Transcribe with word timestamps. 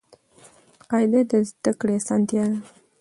قاعده 0.89 1.21
د 1.29 1.31
زده 1.49 1.71
کړي 1.79 1.93
اسانتیا 1.99 2.43
ده. 2.51 2.59